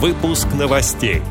Выпуск 0.00 0.46
новостей. 0.56 1.22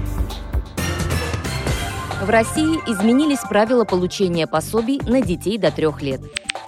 В 2.22 2.30
России 2.30 2.76
изменились 2.86 3.40
правила 3.40 3.86
получения 3.86 4.46
пособий 4.46 5.00
на 5.08 5.22
детей 5.22 5.58
до 5.58 5.72
трех 5.72 6.02
лет. 6.02 6.20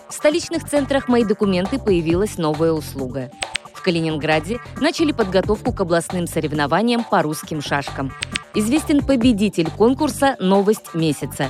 В 0.07 0.13
столичных 0.13 0.63
центрах 0.63 1.09
«Мои 1.09 1.25
документы» 1.25 1.77
появилась 1.77 2.38
новая 2.38 2.71
услуга. 2.71 3.29
В 3.73 3.81
Калининграде 3.81 4.62
начали 4.79 5.12
подготовку 5.12 5.73
к 5.73 5.81
областным 5.81 6.25
соревнованиям 6.25 7.04
по 7.04 7.21
русским 7.21 7.62
шашкам. 7.62 8.13
Известен 8.54 9.04
победитель 9.04 9.70
конкурса 9.70 10.38
«Новость 10.39 10.93
месяца». 10.93 11.50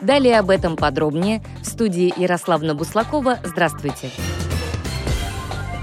Далее 0.00 0.38
об 0.38 0.48
этом 0.48 0.78
подробнее 0.78 1.42
в 1.60 1.66
студии 1.66 2.14
Ярославна 2.18 2.74
Буслакова. 2.74 3.40
Здравствуйте. 3.44 4.08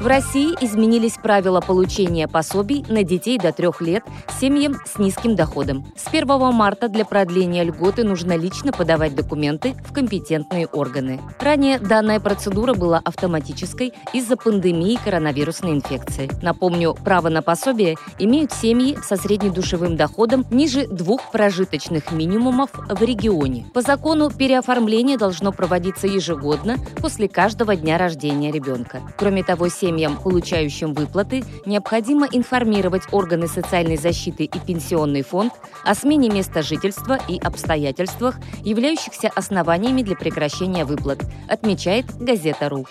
В 0.07 0.09
России 0.09 0.55
изменились 0.61 1.17
правила 1.21 1.59
получения 1.59 2.29
пособий 2.29 2.85
на 2.87 3.03
детей 3.03 3.37
до 3.37 3.51
трех 3.51 3.81
лет 3.81 4.05
семьям 4.39 4.77
с 4.85 4.97
низким 4.99 5.35
доходом. 5.35 5.85
С 5.97 6.07
1 6.07 6.25
марта 6.53 6.87
для 6.87 7.03
продления 7.03 7.65
льготы 7.65 8.05
нужно 8.05 8.37
лично 8.37 8.71
подавать 8.71 9.15
документы 9.15 9.75
в 9.85 9.91
компетентные 9.91 10.65
органы. 10.67 11.19
Ранее 11.41 11.77
данная 11.77 12.21
процедура 12.21 12.73
была 12.73 13.01
автоматической 13.03 13.91
из-за 14.13 14.37
пандемии 14.37 14.97
коронавирусной 15.03 15.73
инфекции. 15.73 16.29
Напомню, 16.41 16.95
право 17.03 17.27
на 17.27 17.41
пособие 17.41 17.97
имеют 18.17 18.53
семьи 18.53 18.97
со 19.03 19.17
среднедушевым 19.17 19.97
доходом 19.97 20.45
ниже 20.49 20.87
двух 20.87 21.31
прожиточных 21.31 22.13
минимумов 22.13 22.69
в 22.73 23.01
регионе. 23.01 23.65
По 23.73 23.81
закону 23.81 24.31
переоформление 24.31 25.17
должно 25.17 25.51
проводиться 25.51 26.07
ежегодно 26.07 26.77
после 27.01 27.27
каждого 27.27 27.75
дня 27.75 27.97
рождения 27.97 28.53
ребенка. 28.53 29.01
Кроме 29.17 29.43
того, 29.43 29.67
семьи 29.67 29.96
семьям, 29.97 30.15
получающим 30.17 30.93
выплаты, 30.93 31.43
необходимо 31.65 32.27
информировать 32.31 33.01
органы 33.11 33.47
социальной 33.47 33.97
защиты 33.97 34.43
и 34.43 34.59
пенсионный 34.59 35.23
фонд 35.23 35.53
о 35.83 35.95
смене 35.95 36.29
места 36.29 36.61
жительства 36.61 37.17
и 37.27 37.39
обстоятельствах, 37.39 38.35
являющихся 38.63 39.29
основаниями 39.29 40.03
для 40.03 40.15
прекращения 40.15 40.85
выплат, 40.85 41.23
отмечает 41.49 42.05
газета.ру 42.19 42.85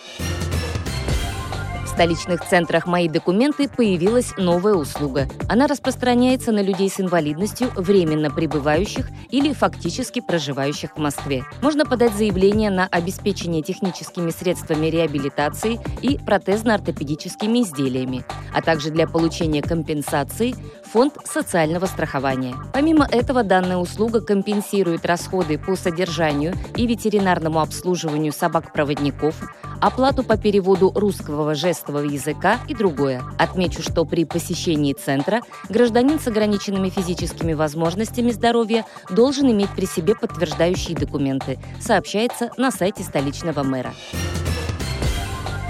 столичных 1.97 2.45
центрах 2.45 2.87
«Мои 2.87 3.09
документы» 3.09 3.71
появилась 3.71 4.35
новая 4.37 4.75
услуга. 4.75 5.27
Она 5.49 5.67
распространяется 5.67 6.53
на 6.53 6.61
людей 6.61 6.91
с 6.91 7.01
инвалидностью, 7.01 7.71
временно 7.75 8.31
пребывающих 8.31 9.09
или 9.31 9.55
фактически 9.55 10.21
проживающих 10.21 10.91
в 10.95 10.99
Москве. 10.99 11.45
Можно 11.63 11.87
подать 11.87 12.13
заявление 12.13 12.69
на 12.69 12.87
обеспечение 12.87 13.63
техническими 13.63 14.31
средствами 14.31 14.89
реабилитации 14.89 15.81
и 16.03 16.19
протезно-ортопедическими 16.19 17.63
изделиями, 17.63 18.27
а 18.53 18.61
также 18.61 18.91
для 18.91 19.07
получения 19.07 19.63
компенсации 19.63 20.55
фонд 20.85 21.15
социального 21.25 21.87
страхования. 21.87 22.57
Помимо 22.75 23.09
этого, 23.11 23.43
данная 23.43 23.79
услуга 23.79 24.21
компенсирует 24.21 25.07
расходы 25.07 25.57
по 25.57 25.75
содержанию 25.77 26.53
и 26.77 26.87
ветеринарному 26.87 27.61
обслуживанию 27.61 28.35
собак-проводников, 28.35 29.35
оплату 29.81 30.23
по 30.23 30.37
переводу 30.37 30.93
русского 30.95 31.55
жестового 31.55 32.05
языка 32.05 32.59
и 32.69 32.75
другое. 32.75 33.23
Отмечу, 33.39 33.83
что 33.83 34.05
при 34.05 34.25
посещении 34.25 34.93
центра 34.93 35.41
гражданин 35.69 36.19
с 36.19 36.27
ограниченными 36.27 36.89
физическими 36.89 37.53
возможностями 37.53 38.31
здоровья 38.31 38.85
должен 39.11 39.51
иметь 39.51 39.71
при 39.71 39.87
себе 39.87 40.15
подтверждающие 40.15 40.97
документы, 40.97 41.59
сообщается 41.81 42.51
на 42.57 42.71
сайте 42.71 43.03
столичного 43.03 43.63
мэра. 43.63 43.93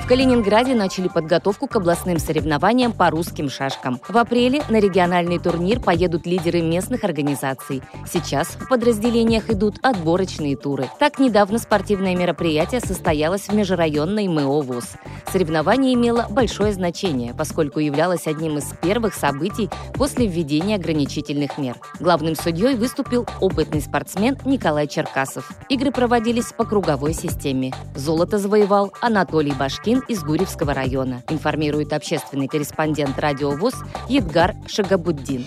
В 0.06 0.08
Калининграде 0.08 0.76
начали 0.76 1.08
подготовку 1.08 1.66
к 1.66 1.74
областным 1.74 2.20
соревнованиям 2.20 2.92
по 2.92 3.10
русским 3.10 3.50
шашкам. 3.50 4.00
В 4.08 4.16
апреле 4.16 4.62
на 4.68 4.78
региональный 4.78 5.40
турнир 5.40 5.80
поедут 5.80 6.26
лидеры 6.26 6.62
местных 6.62 7.02
организаций. 7.02 7.82
Сейчас 8.08 8.46
в 8.50 8.68
подразделениях 8.68 9.50
идут 9.50 9.80
отборочные 9.82 10.56
туры. 10.56 10.88
Так, 11.00 11.18
недавно 11.18 11.58
спортивное 11.58 12.14
мероприятие 12.14 12.80
состоялось 12.80 13.48
в 13.48 13.52
межрайонной 13.52 14.28
МО 14.28 14.60
ВОЗ. 14.60 14.92
Соревнование 15.32 15.94
имело 15.94 16.26
большое 16.30 16.72
значение, 16.72 17.34
поскольку 17.34 17.80
являлось 17.80 18.28
одним 18.28 18.58
из 18.58 18.72
первых 18.80 19.12
событий 19.12 19.68
после 19.94 20.28
введения 20.28 20.76
ограничительных 20.76 21.58
мер. 21.58 21.78
Главным 21.98 22.36
судьей 22.36 22.76
выступил 22.76 23.26
опытный 23.40 23.80
спортсмен 23.80 24.38
Николай 24.44 24.86
Черкасов. 24.86 25.50
Игры 25.68 25.90
проводились 25.90 26.52
по 26.52 26.64
круговой 26.64 27.12
системе. 27.12 27.72
Золото 27.96 28.38
завоевал 28.38 28.92
Анатолий 29.00 29.52
Башкин 29.52 29.95
Ильин 29.96 30.04
из 30.08 30.22
Гурьевского 30.22 30.74
района, 30.74 31.22
информирует 31.28 31.92
общественный 31.92 32.48
корреспондент 32.48 33.18
радио 33.18 33.50
ВОЗ 33.50 33.74
Едгар 34.08 34.54
Шагабуддин. 34.66 35.46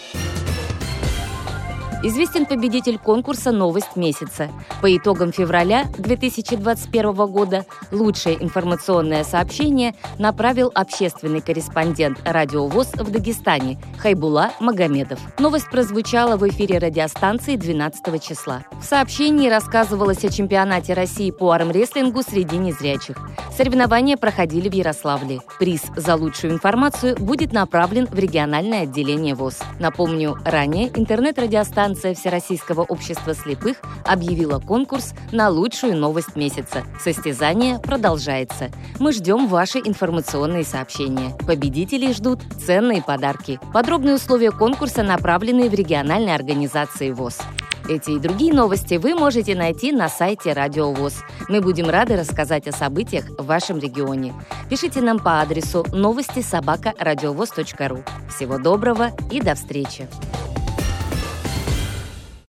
Известен 2.02 2.46
победитель 2.46 2.98
конкурса 2.98 3.52
«Новость 3.52 3.98
месяца». 3.98 4.50
По 4.82 4.96
итогам 4.96 5.34
февраля 5.34 5.86
2021 5.98 7.14
года 7.28 7.66
лучшее 7.92 8.42
информационное 8.42 9.26
сообщение 9.26 9.94
направил 10.18 10.72
общественный 10.74 11.42
корреспондент 11.42 12.18
«Радио 12.24 12.68
ВОЗ» 12.68 12.94
в 12.94 13.12
Дагестане 13.12 13.78
Хайбула 13.98 14.52
Магомедов. 14.62 15.20
Новость 15.40 15.70
прозвучала 15.70 16.38
в 16.38 16.48
эфире 16.48 16.78
радиостанции 16.78 17.58
12 17.58 18.24
числа. 18.24 18.64
В 18.82 18.86
сообщении 18.86 19.50
рассказывалось 19.50 20.24
о 20.24 20.32
чемпионате 20.32 20.94
России 20.94 21.32
по 21.32 21.52
армрестлингу 21.52 22.24
среди 22.24 22.56
незрячих. 22.56 23.18
Соревнования 23.58 24.16
проходили 24.16 24.70
в 24.70 24.74
Ярославле. 24.74 25.42
Приз 25.60 25.82
за 25.98 26.16
лучшую 26.16 26.54
информацию 26.54 27.18
будет 27.20 27.52
направлен 27.52 28.06
в 28.06 28.18
региональное 28.18 28.84
отделение 28.84 29.36
ВОЗ. 29.36 29.58
Напомню, 29.80 30.38
ранее 30.46 30.88
интернет-радиостанция 30.98 31.89
Станция 31.90 32.14
Всероссийского 32.14 32.82
общества 32.82 33.34
слепых 33.34 33.78
объявила 34.06 34.60
конкурс 34.60 35.16
на 35.32 35.50
лучшую 35.50 35.98
новость 35.98 36.36
месяца. 36.36 36.84
Состязание 37.04 37.80
продолжается. 37.80 38.70
Мы 39.00 39.12
ждем 39.12 39.48
ваши 39.48 39.80
информационные 39.80 40.66
сообщения. 40.66 41.36
Победителей 41.48 42.14
ждут 42.14 42.42
ценные 42.64 43.02
подарки. 43.02 43.60
Подробные 43.74 44.14
условия 44.14 44.52
конкурса 44.52 45.02
направлены 45.02 45.68
в 45.68 45.74
региональные 45.74 46.36
организации 46.36 47.10
ВОЗ. 47.10 47.40
Эти 47.90 48.12
и 48.12 48.20
другие 48.20 48.54
новости 48.54 48.96
вы 48.96 49.16
можете 49.16 49.56
найти 49.56 49.92
на 49.92 50.10
сайте 50.10 50.54
Радио 50.54 50.94
ВОЗ. 50.94 51.24
Мы 51.48 51.60
будем 51.60 51.90
рады 51.90 52.18
рассказать 52.18 52.68
о 52.68 52.72
событиях 52.72 53.26
в 53.40 53.46
вашем 53.48 53.80
регионе. 53.80 54.36
Пишите 54.70 55.02
нам 55.02 55.18
по 55.18 55.42
адресу 55.42 55.84
новости 55.92 56.44
собака 56.44 56.94
ру. 57.00 58.04
Всего 58.30 58.60
доброго 58.60 59.10
и 59.32 59.42
до 59.42 59.56
встречи! 59.56 60.08